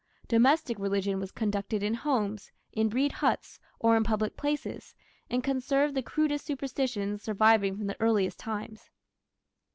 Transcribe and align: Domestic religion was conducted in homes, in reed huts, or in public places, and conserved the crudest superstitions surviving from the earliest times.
Domestic 0.27 0.79
religion 0.79 1.19
was 1.19 1.31
conducted 1.31 1.83
in 1.83 1.93
homes, 1.93 2.51
in 2.71 2.89
reed 2.89 3.11
huts, 3.11 3.59
or 3.79 3.95
in 3.95 4.03
public 4.03 4.35
places, 4.35 4.95
and 5.29 5.43
conserved 5.43 5.93
the 5.93 6.01
crudest 6.01 6.43
superstitions 6.43 7.21
surviving 7.21 7.77
from 7.77 7.85
the 7.85 8.01
earliest 8.01 8.39
times. 8.39 8.89